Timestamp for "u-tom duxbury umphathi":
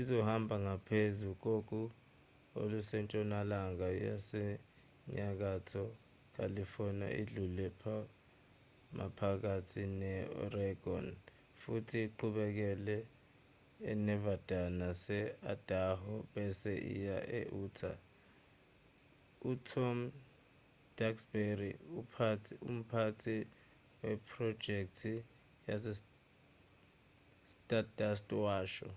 19.50-23.36